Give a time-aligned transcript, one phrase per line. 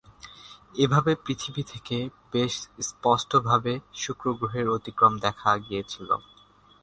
[0.75, 1.97] এভাবে পৃথিবী থেকে
[2.33, 2.53] বেশ
[2.81, 3.73] স্পষ্টভাবে
[3.95, 6.09] শুক্র গ্রহের অতিক্রম দেখা গিয়েছিল।